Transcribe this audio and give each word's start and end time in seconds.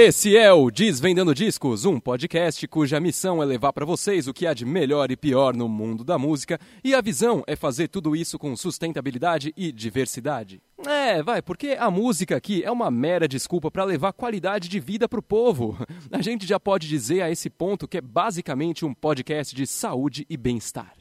Esse 0.00 0.36
é 0.36 0.52
o 0.52 0.70
Desvendando 0.70 1.34
Discos, 1.34 1.84
um 1.84 1.98
podcast 1.98 2.68
cuja 2.68 3.00
missão 3.00 3.42
é 3.42 3.44
levar 3.44 3.72
para 3.72 3.84
vocês 3.84 4.28
o 4.28 4.32
que 4.32 4.46
há 4.46 4.54
de 4.54 4.64
melhor 4.64 5.10
e 5.10 5.16
pior 5.16 5.56
no 5.56 5.68
mundo 5.68 6.04
da 6.04 6.16
música, 6.16 6.56
e 6.84 6.94
a 6.94 7.00
visão 7.00 7.42
é 7.48 7.56
fazer 7.56 7.88
tudo 7.88 8.14
isso 8.14 8.38
com 8.38 8.54
sustentabilidade 8.54 9.52
e 9.56 9.72
diversidade. 9.72 10.62
É, 10.86 11.20
vai, 11.20 11.42
porque 11.42 11.76
a 11.76 11.90
música 11.90 12.36
aqui 12.36 12.62
é 12.62 12.70
uma 12.70 12.92
mera 12.92 13.26
desculpa 13.26 13.72
para 13.72 13.82
levar 13.82 14.12
qualidade 14.12 14.68
de 14.68 14.78
vida 14.78 15.08
pro 15.08 15.20
povo. 15.20 15.76
A 16.12 16.22
gente 16.22 16.46
já 16.46 16.60
pode 16.60 16.86
dizer 16.86 17.22
a 17.22 17.30
esse 17.32 17.50
ponto 17.50 17.88
que 17.88 17.98
é 17.98 18.00
basicamente 18.00 18.84
um 18.84 18.94
podcast 18.94 19.52
de 19.52 19.66
saúde 19.66 20.24
e 20.30 20.36
bem-estar. 20.36 20.92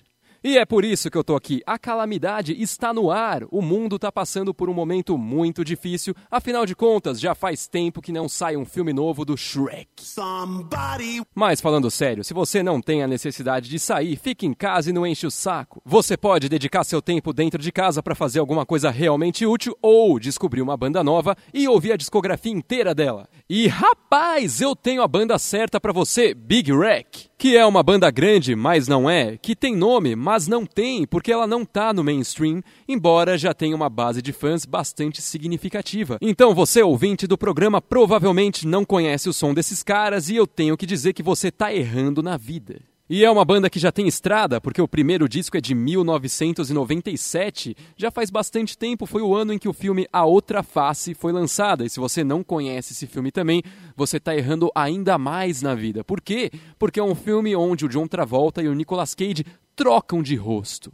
E 0.48 0.58
é 0.58 0.66
por 0.66 0.86
isso 0.86 1.12
que 1.12 1.18
eu 1.18 1.26
tô 1.26 1.36
aqui. 1.36 1.62
A 1.68 1.78
calamidade 1.78 2.56
está 2.58 2.94
no 2.94 3.12
ar. 3.12 3.44
O 3.52 3.62
mundo 3.62 4.00
tá 4.00 4.10
passando 4.10 4.54
por 4.54 4.70
um 4.70 4.74
momento 4.74 5.18
muito 5.18 5.62
difícil. 5.62 6.16
Afinal 6.32 6.66
de 6.66 6.74
contas, 6.74 7.20
já 7.20 7.36
faz 7.36 7.68
tempo 7.68 8.02
que 8.02 8.14
não 8.14 8.30
sai 8.30 8.56
um 8.56 8.64
filme 8.64 8.94
novo 8.94 9.26
do 9.26 9.36
Shrek. 9.36 9.90
Somebody... 9.98 11.22
Mas 11.36 11.60
falando 11.60 11.92
sério, 11.92 12.24
se 12.24 12.34
você 12.34 12.64
não 12.64 12.80
tem 12.80 13.04
a 13.04 13.08
necessidade 13.08 13.68
de 13.70 13.78
sair, 13.78 14.16
fique 14.16 14.46
em 14.46 14.54
casa 14.54 14.90
e 14.90 14.94
não 14.94 15.06
enche 15.06 15.28
o 15.28 15.32
saco. 15.32 15.82
Você 15.84 16.16
pode 16.16 16.48
dedicar 16.48 16.86
seu 16.86 17.02
tempo 17.02 17.34
dentro 17.34 17.62
de 17.62 17.70
casa 17.70 18.02
para 18.02 18.16
fazer 18.16 18.40
alguma 18.40 18.66
coisa 18.66 18.90
realmente 18.90 19.46
útil 19.46 19.78
ou 19.82 20.18
descobrir 20.18 20.62
uma 20.62 20.78
banda 20.78 21.04
nova 21.04 21.36
e 21.54 21.68
ouvir 21.68 21.92
a 21.92 21.98
discografia 21.98 22.54
inteira 22.54 22.96
dela. 22.96 23.28
E 23.50 23.68
rapaz, 23.68 24.62
eu 24.62 24.78
tenho 24.78 25.02
a 25.02 25.10
banda 25.10 25.38
certa 25.38 25.78
para 25.78 25.92
você, 25.92 26.34
Big 26.34 26.72
Wreck 26.72 27.28
que 27.38 27.56
é 27.56 27.64
uma 27.66 27.84
banda 27.84 28.10
grande, 28.10 28.56
mas 28.56 28.88
não 28.88 29.08
é, 29.08 29.38
que 29.38 29.56
tem 29.56 29.76
nome, 29.76 30.16
mas 30.16 30.37
não 30.46 30.66
tem, 30.66 31.08
porque 31.08 31.32
ela 31.32 31.48
não 31.48 31.64
tá 31.64 31.94
no 31.94 32.04
mainstream, 32.04 32.62
embora 32.86 33.38
já 33.38 33.54
tenha 33.54 33.76
uma 33.76 33.90
base 33.90 34.22
de 34.22 34.34
fãs 34.34 34.66
bastante 34.66 35.22
significativa. 35.22 36.18
Então 36.22 36.54
você, 36.54 36.84
ouvinte 36.84 37.26
do 37.26 37.38
programa, 37.38 37.82
provavelmente 37.82 38.68
não 38.68 38.84
conhece 38.84 39.30
o 39.30 39.34
som 39.34 39.54
desses 39.54 39.82
caras 39.82 40.28
e 40.28 40.36
eu 40.36 40.46
tenho 40.46 40.76
que 40.76 40.86
dizer 40.86 41.14
que 41.14 41.24
você 41.24 41.50
tá 41.50 41.74
errando 41.74 42.22
na 42.22 42.36
vida. 42.36 42.82
E 43.10 43.24
é 43.24 43.32
uma 43.32 43.46
banda 43.46 43.70
que 43.70 43.80
já 43.80 43.90
tem 43.90 44.06
estrada, 44.06 44.60
porque 44.60 44.82
o 44.82 44.88
primeiro 44.88 45.30
disco 45.30 45.56
é 45.56 45.62
de 45.62 45.74
1997. 45.74 47.74
Já 47.96 48.12
faz 48.12 48.30
bastante 48.30 48.78
tempo, 48.78 49.06
foi 49.06 49.22
o 49.22 49.34
ano 49.34 49.54
em 49.54 49.58
que 49.58 49.70
o 49.70 49.74
filme 49.74 50.06
A 50.12 50.26
Outra 50.26 50.62
Face 50.62 51.14
foi 51.14 51.32
lançado. 51.32 51.86
E 51.86 51.90
se 51.90 52.02
você 52.02 52.22
não 52.22 52.44
conhece 52.44 52.92
esse 52.92 53.08
filme 53.08 53.32
também, 53.32 53.64
você 53.96 54.18
está 54.18 54.36
errando 54.36 54.70
ainda 54.76 55.18
mais 55.18 55.62
na 55.62 55.74
vida. 55.74 56.04
Por 56.04 56.20
quê? 56.20 56.52
Porque 56.78 57.00
é 57.00 57.04
um 57.04 57.16
filme 57.16 57.56
onde 57.56 57.86
o 57.86 57.90
John 57.90 58.08
Travolta 58.08 58.62
e 58.62 58.68
o 58.68 58.74
Nicolas 58.74 59.16
Cage 59.16 59.46
trocam 59.78 60.24
de 60.24 60.36
rosto. 60.36 60.92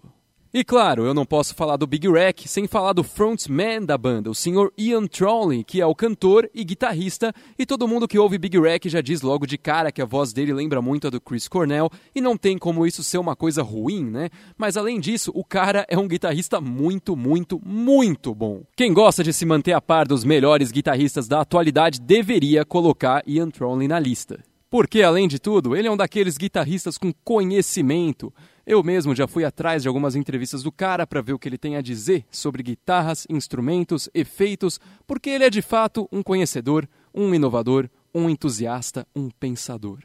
E 0.53 0.62
claro, 0.62 1.06
eu 1.06 1.14
não 1.16 1.26
posso 1.26 1.56
falar 1.56 1.78
do 1.78 1.88
Big 1.88 2.08
Rack 2.08 2.48
sem 2.48 2.67
falar 2.67 2.92
do 2.94 3.02
frontman 3.02 3.84
da 3.84 3.98
banda, 3.98 4.30
o 4.30 4.36
Sr. 4.36 4.72
Ian 4.78 5.08
Trolley, 5.08 5.64
que 5.64 5.81
é 5.81 5.86
o 5.86 5.95
cantor 5.95 6.48
e 6.53 6.64
guitarrista, 6.66 7.34
e 7.58 7.66
todo 7.66 7.88
mundo 7.88 8.08
que 8.08 8.20
ouve 8.20 8.38
Big 8.38 8.59
Rack 8.59 8.88
já 8.90 9.02
diz 9.02 9.22
logo 9.22 9.48
de 9.48 9.58
cara 9.58 9.92
que 9.92 10.02
a 10.02 10.06
voz 10.06 10.31
dele 10.31 10.53
lembra 10.53 10.80
muito 10.81 11.08
a 11.08 11.09
do 11.09 11.20
Chris 11.20 11.48
Cornell, 11.48 11.90
e 12.14 12.22
não 12.22 12.38
tem 12.38 12.58
como 12.58 12.86
isso 12.86 13.03
ser 13.03 13.17
uma 13.17 13.36
coisa 13.36 13.64
ruim, 13.64 14.03
né? 14.03 14.30
Mas 14.56 14.78
além 14.78 15.00
disso, 15.00 15.31
o 15.34 15.44
cara 15.45 15.88
é 15.90 15.97
um 15.97 16.08
guitarrista 16.08 16.59
muito, 16.59 17.16
muito, 17.16 17.59
muito 17.66 18.36
bom. 18.36 18.62
Quem 18.75 18.94
gosta 18.94 19.23
de 19.23 19.34
se 19.34 19.45
manter 19.45 19.73
a 19.73 19.81
par 19.81 20.06
dos 20.06 20.23
melhores 20.23 20.72
guitarristas 20.72 21.28
da 21.28 21.40
atualidade 21.40 22.00
deveria 22.00 22.64
colocar 22.64 23.23
Ian 23.25 23.50
Trolley 23.50 23.88
na 23.88 24.00
lista. 24.00 24.44
Porque, 24.74 25.04
além 25.04 25.28
de 25.28 25.38
tudo, 25.38 25.76
ele 25.76 25.88
é 25.88 25.92
um 25.92 25.96
daqueles 25.96 26.36
guitarristas 26.36 26.98
com 26.98 27.14
conhecimento, 27.24 28.34
eu 28.66 28.82
mesmo 28.82 29.14
já 29.14 29.28
fui 29.28 29.46
atrás 29.46 29.84
de 29.84 29.88
algumas 29.88 30.16
entrevistas 30.16 30.64
do 30.64 30.72
cara 30.72 31.06
para 31.06 31.22
ver 31.22 31.34
o 31.34 31.38
que 31.38 31.48
ele 31.48 31.60
tem 31.60 31.76
a 31.76 31.82
dizer 31.82 32.26
sobre 32.32 32.64
guitarras, 32.64 33.28
instrumentos, 33.30 34.10
efeitos, 34.16 34.80
porque 35.06 35.30
ele 35.30 35.44
é 35.44 35.50
de 35.52 35.62
fato 35.62 36.10
um 36.12 36.24
conhecedor, 36.24 36.90
um 37.14 37.36
inovador, 37.36 37.88
um 38.16 38.28
entusiasta, 38.28 39.06
um 39.16 39.30
pensador. 39.30 40.00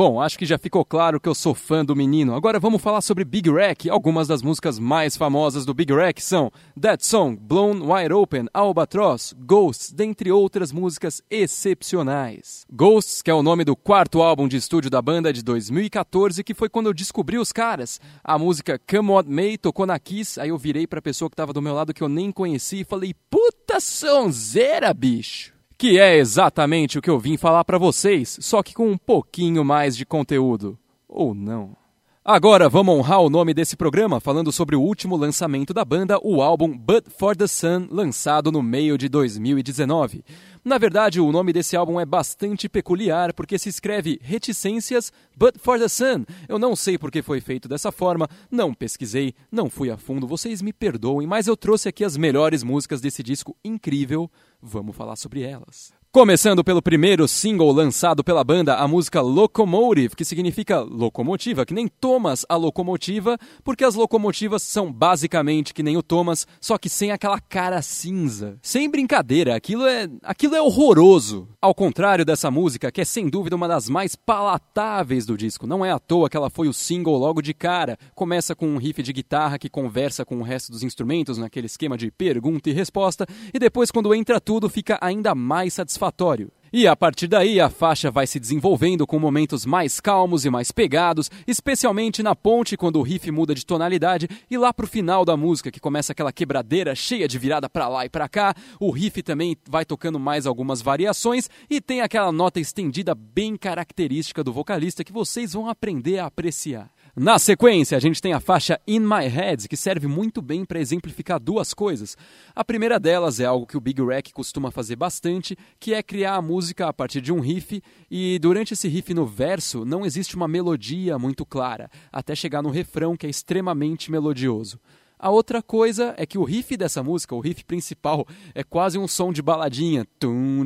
Bom, 0.00 0.18
acho 0.18 0.38
que 0.38 0.46
já 0.46 0.56
ficou 0.56 0.82
claro 0.82 1.20
que 1.20 1.28
eu 1.28 1.34
sou 1.34 1.54
fã 1.54 1.84
do 1.84 1.94
menino. 1.94 2.34
Agora 2.34 2.58
vamos 2.58 2.80
falar 2.80 3.02
sobre 3.02 3.22
Big 3.22 3.50
Rack. 3.50 3.90
Algumas 3.90 4.26
das 4.26 4.40
músicas 4.40 4.78
mais 4.78 5.14
famosas 5.14 5.66
do 5.66 5.74
Big 5.74 5.92
Rack 5.92 6.22
são 6.22 6.50
That 6.80 7.04
Song, 7.04 7.36
Blown 7.38 7.82
Wide 7.82 8.14
Open, 8.14 8.46
Albatross, 8.54 9.34
Ghosts, 9.38 9.92
dentre 9.92 10.32
outras 10.32 10.72
músicas 10.72 11.20
excepcionais. 11.30 12.64
Ghosts, 12.72 13.20
que 13.20 13.30
é 13.30 13.34
o 13.34 13.42
nome 13.42 13.62
do 13.62 13.76
quarto 13.76 14.22
álbum 14.22 14.48
de 14.48 14.56
estúdio 14.56 14.90
da 14.90 15.02
banda 15.02 15.34
de 15.34 15.42
2014, 15.42 16.42
que 16.42 16.54
foi 16.54 16.70
quando 16.70 16.86
eu 16.86 16.94
descobri 16.94 17.36
os 17.36 17.52
caras. 17.52 18.00
A 18.24 18.38
música 18.38 18.80
Come 18.88 19.10
What 19.10 19.28
May 19.28 19.58
tocou 19.58 19.84
na 19.84 19.98
Kiss, 19.98 20.40
aí 20.40 20.48
eu 20.48 20.56
virei 20.56 20.86
pra 20.86 21.02
pessoa 21.02 21.28
que 21.28 21.36
tava 21.36 21.52
do 21.52 21.60
meu 21.60 21.74
lado 21.74 21.92
que 21.92 22.02
eu 22.02 22.08
nem 22.08 22.32
conhecia 22.32 22.80
e 22.80 22.84
falei: 22.84 23.12
Puta 23.28 23.78
sonzeira, 23.80 24.94
bicho! 24.94 25.59
Que 25.80 25.98
é 25.98 26.18
exatamente 26.18 26.98
o 26.98 27.00
que 27.00 27.08
eu 27.08 27.18
vim 27.18 27.38
falar 27.38 27.64
para 27.64 27.78
vocês, 27.78 28.36
só 28.42 28.62
que 28.62 28.74
com 28.74 28.90
um 28.90 28.98
pouquinho 28.98 29.64
mais 29.64 29.96
de 29.96 30.04
conteúdo. 30.04 30.78
Ou 31.08 31.32
não. 31.32 31.74
Agora 32.22 32.68
vamos 32.68 32.94
honrar 32.94 33.22
o 33.22 33.30
nome 33.30 33.54
desse 33.54 33.74
programa 33.74 34.20
falando 34.20 34.52
sobre 34.52 34.76
o 34.76 34.80
último 34.82 35.16
lançamento 35.16 35.72
da 35.72 35.82
banda, 35.86 36.18
o 36.22 36.42
álbum 36.42 36.76
But 36.76 37.08
for 37.08 37.34
the 37.34 37.46
Sun, 37.46 37.88
lançado 37.90 38.52
no 38.52 38.62
meio 38.62 38.98
de 38.98 39.08
2019. 39.08 40.22
Na 40.62 40.76
verdade, 40.76 41.18
o 41.18 41.32
nome 41.32 41.50
desse 41.50 41.74
álbum 41.76 41.98
é 41.98 42.04
bastante 42.04 42.68
peculiar 42.68 43.32
porque 43.32 43.58
se 43.58 43.70
escreve 43.70 44.20
Reticências 44.22 45.10
But 45.34 45.56
for 45.58 45.78
the 45.78 45.88
Sun. 45.88 46.26
Eu 46.46 46.58
não 46.58 46.76
sei 46.76 46.98
por 46.98 47.10
que 47.10 47.22
foi 47.22 47.40
feito 47.40 47.66
dessa 47.66 47.90
forma, 47.90 48.28
não 48.50 48.74
pesquisei, 48.74 49.32
não 49.50 49.70
fui 49.70 49.90
a 49.90 49.96
fundo, 49.96 50.26
vocês 50.26 50.60
me 50.60 50.74
perdoem, 50.74 51.26
mas 51.26 51.46
eu 51.46 51.56
trouxe 51.56 51.88
aqui 51.88 52.04
as 52.04 52.18
melhores 52.18 52.62
músicas 52.62 53.00
desse 53.00 53.22
disco 53.22 53.56
incrível 53.64 54.30
Vamos 54.62 54.94
falar 54.94 55.16
sobre 55.16 55.42
elas. 55.42 55.92
Começando 56.12 56.64
pelo 56.64 56.82
primeiro 56.82 57.28
single 57.28 57.70
lançado 57.70 58.24
pela 58.24 58.42
banda, 58.42 58.74
a 58.74 58.88
música 58.88 59.20
Locomotive, 59.20 60.16
que 60.16 60.24
significa 60.24 60.80
locomotiva, 60.80 61.64
que 61.64 61.72
nem 61.72 61.86
Thomas 61.86 62.44
a 62.48 62.56
locomotiva, 62.56 63.38
porque 63.62 63.84
as 63.84 63.94
locomotivas 63.94 64.64
são 64.64 64.92
basicamente 64.92 65.72
que 65.72 65.84
nem 65.84 65.96
o 65.96 66.02
Thomas, 66.02 66.48
só 66.60 66.76
que 66.78 66.88
sem 66.88 67.12
aquela 67.12 67.38
cara 67.38 67.80
cinza. 67.80 68.58
Sem 68.60 68.90
brincadeira, 68.90 69.54
aquilo 69.54 69.86
é, 69.86 70.08
aquilo 70.24 70.56
é 70.56 70.60
horroroso. 70.60 71.46
Ao 71.62 71.72
contrário 71.72 72.24
dessa 72.24 72.50
música, 72.50 72.90
que 72.90 73.00
é 73.00 73.04
sem 73.04 73.28
dúvida 73.28 73.54
uma 73.54 73.68
das 73.68 73.88
mais 73.88 74.16
palatáveis 74.16 75.24
do 75.24 75.36
disco. 75.36 75.64
Não 75.64 75.84
é 75.84 75.92
à 75.92 76.00
toa 76.00 76.28
que 76.28 76.36
ela 76.36 76.50
foi 76.50 76.66
o 76.66 76.74
single 76.74 77.18
logo 77.18 77.40
de 77.40 77.54
cara. 77.54 77.96
Começa 78.16 78.56
com 78.56 78.66
um 78.66 78.78
riff 78.78 79.00
de 79.00 79.12
guitarra 79.12 79.60
que 79.60 79.70
conversa 79.70 80.24
com 80.24 80.38
o 80.38 80.42
resto 80.42 80.72
dos 80.72 80.82
instrumentos 80.82 81.38
naquele 81.38 81.66
esquema 81.66 81.96
de 81.96 82.10
pergunta 82.10 82.68
e 82.68 82.72
resposta, 82.72 83.28
e 83.54 83.60
depois 83.60 83.92
quando 83.92 84.12
entra 84.12 84.40
tudo 84.40 84.68
fica 84.68 84.98
ainda 85.00 85.36
mais 85.36 85.74
satisfatório 85.74 85.99
satisfatório. 86.00 86.50
E 86.72 86.86
a 86.86 86.94
partir 86.94 87.26
daí 87.26 87.60
a 87.60 87.68
faixa 87.68 88.12
vai 88.12 88.28
se 88.28 88.38
desenvolvendo 88.38 89.04
com 89.04 89.18
momentos 89.18 89.66
mais 89.66 89.98
calmos 89.98 90.44
e 90.44 90.50
mais 90.50 90.70
pegados, 90.70 91.28
especialmente 91.44 92.22
na 92.22 92.36
ponte 92.36 92.76
quando 92.76 93.00
o 93.00 93.02
riff 93.02 93.28
muda 93.32 93.56
de 93.56 93.66
tonalidade 93.66 94.28
e 94.48 94.56
lá 94.56 94.72
pro 94.72 94.86
final 94.86 95.24
da 95.24 95.36
música 95.36 95.72
que 95.72 95.80
começa 95.80 96.12
aquela 96.12 96.32
quebradeira 96.32 96.94
cheia 96.94 97.26
de 97.26 97.38
virada 97.40 97.68
para 97.68 97.88
lá 97.88 98.06
e 98.06 98.08
para 98.08 98.28
cá, 98.28 98.54
o 98.78 98.92
riff 98.92 99.20
também 99.20 99.56
vai 99.68 99.84
tocando 99.84 100.20
mais 100.20 100.46
algumas 100.46 100.80
variações 100.80 101.50
e 101.68 101.80
tem 101.80 102.02
aquela 102.02 102.30
nota 102.30 102.60
estendida 102.60 103.16
bem 103.16 103.56
característica 103.56 104.44
do 104.44 104.52
vocalista 104.52 105.02
que 105.02 105.12
vocês 105.12 105.54
vão 105.54 105.68
aprender 105.68 106.20
a 106.20 106.26
apreciar. 106.26 106.88
Na 107.22 107.38
sequência, 107.38 107.98
a 107.98 108.00
gente 108.00 108.22
tem 108.22 108.32
a 108.32 108.40
faixa 108.40 108.80
In 108.88 109.00
My 109.00 109.28
Head, 109.28 109.68
que 109.68 109.76
serve 109.76 110.06
muito 110.06 110.40
bem 110.40 110.64
para 110.64 110.80
exemplificar 110.80 111.38
duas 111.38 111.74
coisas. 111.74 112.16
A 112.56 112.64
primeira 112.64 112.98
delas 112.98 113.38
é 113.38 113.44
algo 113.44 113.66
que 113.66 113.76
o 113.76 113.80
Big 113.80 114.02
Rack 114.02 114.32
costuma 114.32 114.70
fazer 114.70 114.96
bastante, 114.96 115.54
que 115.78 115.92
é 115.92 116.02
criar 116.02 116.36
a 116.36 116.40
música 116.40 116.88
a 116.88 116.94
partir 116.94 117.20
de 117.20 117.30
um 117.30 117.38
riff, 117.38 117.82
e 118.10 118.38
durante 118.38 118.72
esse 118.72 118.88
riff 118.88 119.12
no 119.12 119.26
verso 119.26 119.84
não 119.84 120.06
existe 120.06 120.34
uma 120.34 120.48
melodia 120.48 121.18
muito 121.18 121.44
clara, 121.44 121.90
até 122.10 122.34
chegar 122.34 122.62
no 122.62 122.70
refrão 122.70 123.14
que 123.14 123.26
é 123.26 123.28
extremamente 123.28 124.10
melodioso. 124.10 124.80
A 125.18 125.28
outra 125.28 125.60
coisa 125.60 126.14
é 126.16 126.24
que 126.24 126.38
o 126.38 126.44
riff 126.44 126.74
dessa 126.78 127.02
música, 127.02 127.34
o 127.34 127.40
riff 127.40 127.62
principal, 127.66 128.26
é 128.54 128.64
quase 128.64 128.98
um 128.98 129.06
som 129.06 129.30
de 129.30 129.42
baladinha. 129.42 130.06
Tum, 130.18 130.64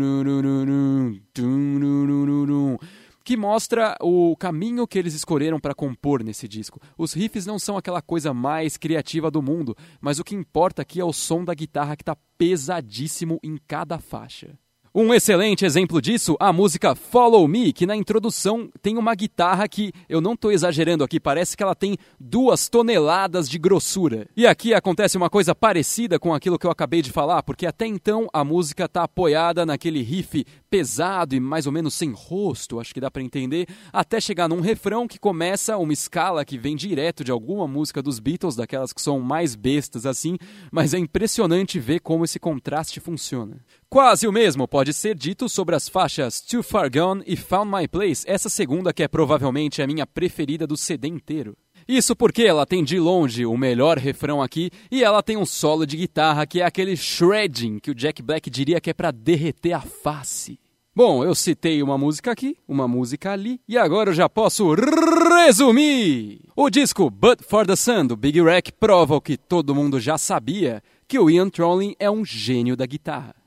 que 3.24 3.36
mostra 3.36 3.96
o 4.00 4.36
caminho 4.36 4.86
que 4.86 4.98
eles 4.98 5.14
escolheram 5.14 5.58
para 5.58 5.74
compor 5.74 6.22
nesse 6.22 6.46
disco. 6.46 6.78
Os 6.96 7.14
riffs 7.14 7.46
não 7.46 7.58
são 7.58 7.76
aquela 7.76 8.02
coisa 8.02 8.34
mais 8.34 8.76
criativa 8.76 9.30
do 9.30 9.40
mundo, 9.40 9.74
mas 10.00 10.18
o 10.18 10.24
que 10.24 10.34
importa 10.34 10.82
aqui 10.82 11.00
é 11.00 11.04
o 11.04 11.12
som 11.12 11.42
da 11.42 11.54
guitarra 11.54 11.96
que 11.96 12.02
está 12.02 12.16
pesadíssimo 12.36 13.40
em 13.42 13.58
cada 13.66 13.98
faixa. 13.98 14.58
Um 14.96 15.12
excelente 15.12 15.64
exemplo 15.64 16.00
disso, 16.00 16.36
a 16.38 16.52
música 16.52 16.94
Follow 16.94 17.48
Me, 17.48 17.72
que 17.72 17.84
na 17.84 17.96
introdução 17.96 18.70
tem 18.80 18.96
uma 18.96 19.12
guitarra 19.16 19.66
que, 19.66 19.92
eu 20.08 20.20
não 20.20 20.34
estou 20.34 20.52
exagerando 20.52 21.02
aqui, 21.02 21.18
parece 21.18 21.56
que 21.56 21.64
ela 21.64 21.74
tem 21.74 21.98
duas 22.20 22.68
toneladas 22.68 23.50
de 23.50 23.58
grossura. 23.58 24.28
E 24.36 24.46
aqui 24.46 24.72
acontece 24.72 25.16
uma 25.16 25.28
coisa 25.28 25.52
parecida 25.52 26.16
com 26.16 26.32
aquilo 26.32 26.56
que 26.56 26.64
eu 26.64 26.70
acabei 26.70 27.02
de 27.02 27.10
falar, 27.10 27.42
porque 27.42 27.66
até 27.66 27.88
então 27.88 28.28
a 28.32 28.44
música 28.44 28.84
está 28.84 29.02
apoiada 29.02 29.66
naquele 29.66 30.00
riff 30.00 30.46
pesado 30.70 31.34
e 31.34 31.40
mais 31.40 31.66
ou 31.66 31.72
menos 31.72 31.94
sem 31.94 32.12
rosto, 32.12 32.78
acho 32.78 32.94
que 32.94 33.00
dá 33.00 33.10
para 33.10 33.22
entender, 33.22 33.66
até 33.92 34.20
chegar 34.20 34.48
num 34.48 34.60
refrão 34.60 35.08
que 35.08 35.18
começa 35.18 35.76
uma 35.76 35.92
escala 35.92 36.44
que 36.44 36.56
vem 36.56 36.76
direto 36.76 37.24
de 37.24 37.32
alguma 37.32 37.66
música 37.66 38.00
dos 38.00 38.20
Beatles, 38.20 38.54
daquelas 38.54 38.92
que 38.92 39.02
são 39.02 39.18
mais 39.18 39.56
bestas 39.56 40.06
assim, 40.06 40.36
mas 40.70 40.94
é 40.94 40.98
impressionante 40.98 41.80
ver 41.80 41.98
como 41.98 42.24
esse 42.24 42.38
contraste 42.38 43.00
funciona. 43.00 43.60
Quase 43.94 44.26
o 44.26 44.32
mesmo 44.32 44.66
pode 44.66 44.92
ser 44.92 45.14
dito 45.14 45.48
sobre 45.48 45.76
as 45.76 45.88
faixas 45.88 46.40
Too 46.40 46.64
Far 46.64 46.90
Gone 46.90 47.22
e 47.28 47.36
Found 47.36 47.70
My 47.70 47.86
Place, 47.86 48.24
essa 48.26 48.48
segunda 48.48 48.92
que 48.92 49.04
é 49.04 49.06
provavelmente 49.06 49.80
a 49.80 49.86
minha 49.86 50.04
preferida 50.04 50.66
do 50.66 50.76
CD 50.76 51.06
inteiro. 51.06 51.56
Isso 51.86 52.16
porque 52.16 52.42
ela 52.42 52.66
tem 52.66 52.82
de 52.82 52.98
longe 52.98 53.46
o 53.46 53.56
melhor 53.56 53.96
refrão 53.96 54.42
aqui 54.42 54.72
e 54.90 55.04
ela 55.04 55.22
tem 55.22 55.36
um 55.36 55.46
solo 55.46 55.86
de 55.86 55.96
guitarra 55.96 56.44
que 56.44 56.60
é 56.60 56.64
aquele 56.64 56.96
shredding 56.96 57.78
que 57.78 57.92
o 57.92 57.94
Jack 57.94 58.20
Black 58.20 58.50
diria 58.50 58.80
que 58.80 58.90
é 58.90 58.92
para 58.92 59.12
derreter 59.12 59.74
a 59.74 59.80
face. 59.80 60.58
Bom, 60.92 61.22
eu 61.22 61.32
citei 61.32 61.80
uma 61.80 61.96
música 61.96 62.32
aqui, 62.32 62.56
uma 62.66 62.88
música 62.88 63.30
ali, 63.30 63.60
e 63.68 63.78
agora 63.78 64.10
eu 64.10 64.14
já 64.14 64.28
posso 64.28 64.74
resumir! 64.74 66.40
O 66.56 66.68
disco 66.68 67.08
But 67.08 67.44
for 67.48 67.64
the 67.64 67.76
Sun 67.76 68.06
do 68.06 68.16
Big 68.16 68.42
Rack 68.42 68.72
prova 68.72 69.14
o 69.14 69.20
que 69.20 69.36
todo 69.36 69.72
mundo 69.72 70.00
já 70.00 70.18
sabia, 70.18 70.82
que 71.06 71.16
o 71.16 71.30
Ian 71.30 71.48
Trolling 71.48 71.94
é 72.00 72.10
um 72.10 72.24
gênio 72.24 72.76
da 72.76 72.86
guitarra. 72.86 73.43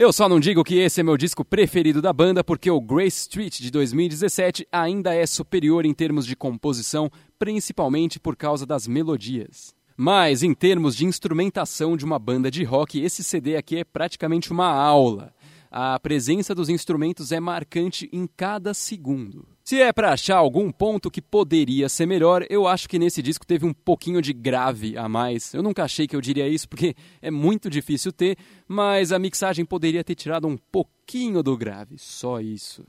Eu 0.00 0.14
só 0.14 0.30
não 0.30 0.40
digo 0.40 0.64
que 0.64 0.78
esse 0.78 0.98
é 0.98 1.02
meu 1.02 1.14
disco 1.18 1.44
preferido 1.44 2.00
da 2.00 2.10
banda 2.10 2.42
porque 2.42 2.70
o 2.70 2.80
Grace 2.80 3.20
Street 3.20 3.60
de 3.60 3.70
2017 3.70 4.66
ainda 4.72 5.14
é 5.14 5.26
superior 5.26 5.84
em 5.84 5.92
termos 5.92 6.24
de 6.24 6.34
composição, 6.34 7.10
principalmente 7.38 8.18
por 8.18 8.34
causa 8.34 8.64
das 8.64 8.88
melodias. 8.88 9.74
Mas 9.94 10.42
em 10.42 10.54
termos 10.54 10.96
de 10.96 11.04
instrumentação 11.04 11.98
de 11.98 12.06
uma 12.06 12.18
banda 12.18 12.50
de 12.50 12.64
rock, 12.64 12.98
esse 12.98 13.22
CD 13.22 13.56
aqui 13.56 13.76
é 13.76 13.84
praticamente 13.84 14.50
uma 14.50 14.68
aula. 14.68 15.34
A 15.70 16.00
presença 16.00 16.54
dos 16.54 16.70
instrumentos 16.70 17.30
é 17.30 17.38
marcante 17.38 18.08
em 18.10 18.26
cada 18.26 18.72
segundo. 18.72 19.46
Se 19.70 19.80
é 19.80 19.92
para 19.92 20.12
achar 20.12 20.36
algum 20.36 20.68
ponto 20.72 21.08
que 21.08 21.22
poderia 21.22 21.88
ser 21.88 22.04
melhor, 22.04 22.44
eu 22.50 22.66
acho 22.66 22.88
que 22.88 22.98
nesse 22.98 23.22
disco 23.22 23.46
teve 23.46 23.64
um 23.64 23.72
pouquinho 23.72 24.20
de 24.20 24.32
grave 24.32 24.98
a 24.98 25.08
mais. 25.08 25.54
Eu 25.54 25.62
nunca 25.62 25.84
achei 25.84 26.08
que 26.08 26.16
eu 26.16 26.20
diria 26.20 26.48
isso 26.48 26.68
porque 26.68 26.96
é 27.22 27.30
muito 27.30 27.70
difícil 27.70 28.10
ter, 28.10 28.36
mas 28.66 29.12
a 29.12 29.18
mixagem 29.20 29.64
poderia 29.64 30.02
ter 30.02 30.16
tirado 30.16 30.48
um 30.48 30.56
pouquinho 30.56 31.40
do 31.40 31.56
grave, 31.56 31.96
só 31.98 32.40
isso. 32.40 32.84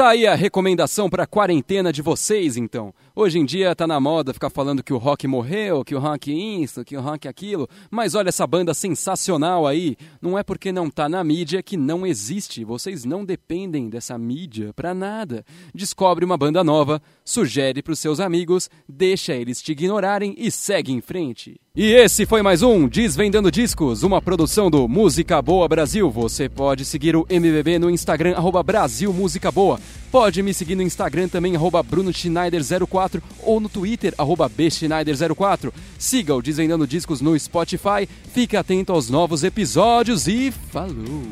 Tá 0.00 0.08
aí 0.08 0.26
a 0.26 0.34
recomendação 0.34 1.10
para 1.10 1.26
quarentena 1.26 1.92
de 1.92 2.00
vocês, 2.00 2.56
então. 2.56 2.90
Hoje 3.14 3.38
em 3.38 3.44
dia 3.44 3.76
tá 3.76 3.86
na 3.86 4.00
moda 4.00 4.32
ficar 4.32 4.48
falando 4.48 4.82
que 4.82 4.94
o 4.94 4.96
rock 4.96 5.26
morreu, 5.26 5.84
que 5.84 5.94
o 5.94 5.98
rock 5.98 6.32
isso, 6.32 6.82
que 6.86 6.96
o 6.96 7.02
rock 7.02 7.28
aquilo, 7.28 7.68
mas 7.90 8.14
olha 8.14 8.30
essa 8.30 8.46
banda 8.46 8.72
sensacional 8.72 9.66
aí. 9.66 9.98
Não 10.18 10.38
é 10.38 10.42
porque 10.42 10.72
não 10.72 10.88
tá 10.88 11.06
na 11.06 11.22
mídia 11.22 11.62
que 11.62 11.76
não 11.76 12.06
existe. 12.06 12.64
Vocês 12.64 13.04
não 13.04 13.26
dependem 13.26 13.90
dessa 13.90 14.16
mídia 14.16 14.72
para 14.72 14.94
nada. 14.94 15.44
Descobre 15.74 16.24
uma 16.24 16.38
banda 16.38 16.64
nova, 16.64 17.02
sugere 17.22 17.82
para 17.82 17.92
os 17.92 17.98
seus 17.98 18.20
amigos, 18.20 18.70
deixa 18.88 19.34
eles 19.34 19.60
te 19.60 19.72
ignorarem 19.72 20.34
e 20.38 20.50
segue 20.50 20.92
em 20.92 21.02
frente. 21.02 21.60
E 21.82 21.94
esse 21.94 22.26
foi 22.26 22.42
mais 22.42 22.60
um 22.60 22.86
Desvendando 22.86 23.50
Discos, 23.50 24.02
uma 24.02 24.20
produção 24.20 24.70
do 24.70 24.86
Música 24.86 25.40
Boa 25.40 25.66
Brasil. 25.66 26.10
Você 26.10 26.46
pode 26.46 26.84
seguir 26.84 27.16
o 27.16 27.24
MBB 27.26 27.78
no 27.78 27.88
Instagram, 27.88 28.34
arroba 28.36 28.62
Brasil 28.62 29.10
Música 29.14 29.50
Boa. 29.50 29.80
Pode 30.12 30.42
me 30.42 30.52
seguir 30.52 30.74
no 30.74 30.82
Instagram 30.82 31.26
também, 31.28 31.56
arroba 31.56 31.82
Bruno 31.82 32.10
Schneider04 32.10 33.22
ou 33.42 33.60
no 33.60 33.70
Twitter, 33.70 34.12
arroba 34.18 34.50
Bschneider04. 34.50 35.72
Siga 35.98 36.34
o 36.34 36.42
Desvendando 36.42 36.86
Discos 36.86 37.22
no 37.22 37.38
Spotify, 37.40 38.06
fique 38.30 38.58
atento 38.58 38.92
aos 38.92 39.08
novos 39.08 39.42
episódios 39.42 40.28
e 40.28 40.50
falou! 40.50 41.22